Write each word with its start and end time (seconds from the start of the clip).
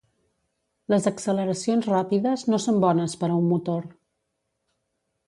Les 0.93 1.03
acceleracions 1.11 1.89
ràpides 1.91 2.45
no 2.53 2.59
són 2.65 2.79
bones 2.87 3.15
per 3.21 3.29
a 3.29 3.37
un 3.43 3.47
motor. 3.53 3.85